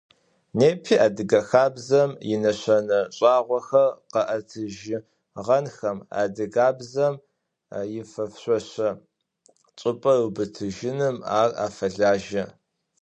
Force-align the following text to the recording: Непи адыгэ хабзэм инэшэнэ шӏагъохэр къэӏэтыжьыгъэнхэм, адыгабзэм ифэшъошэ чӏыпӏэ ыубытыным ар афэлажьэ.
Непи 0.57 0.95
адыгэ 1.05 1.41
хабзэм 1.49 2.11
инэшэнэ 2.31 2.99
шӏагъохэр 3.15 3.89
къэӏэтыжьыгъэнхэм, 4.11 5.97
адыгабзэм 6.21 7.15
ифэшъошэ 7.99 8.89
чӏыпӏэ 9.79 10.13
ыубытыным 10.21 11.17
ар 11.39 11.49
афэлажьэ. 11.65 12.43